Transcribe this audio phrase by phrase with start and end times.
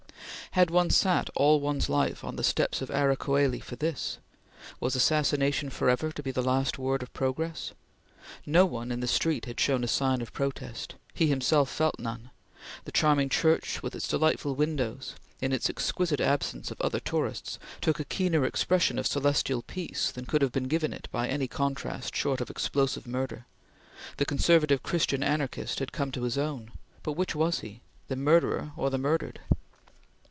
[0.55, 4.17] Had one sat all one's life on the steps of Ara Coeli for this?
[4.81, 7.71] Was assassination forever to be the last word of Progress?
[8.45, 12.31] No one in the street had shown a sign of protest; he himself felt none;
[12.83, 17.97] the charming Church with its delightful windows, in its exquisite absence of other tourists, took
[17.97, 22.13] a keener expression of celestial peace than could have been given it by any contrast
[22.13, 23.45] short of explosive murder;
[24.17, 26.71] the conservative Christian anarchist had come to his own,
[27.03, 27.79] but which was he
[28.09, 29.39] the murderer or the murdered?